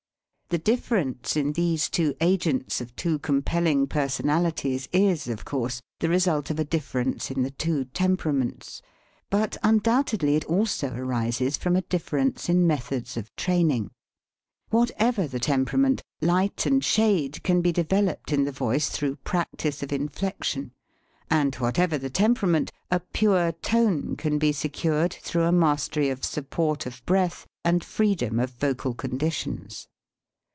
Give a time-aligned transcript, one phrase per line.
[0.53, 6.19] The difference in these two agents of two compelling personalities is, of course, the re
[6.19, 8.81] sult of a difference in the two temperaments,
[9.29, 13.91] but undoubtedly it also arises from a dif ference in methods of training.
[14.71, 19.93] Whatever the temperament, light and shade can be developed in the voice through practice of
[19.93, 20.73] inflection;
[21.29, 26.85] and whatever the temperament, a pure tone can be secured through a mastery of support
[26.85, 29.87] of breath and freedom of vocal conditions.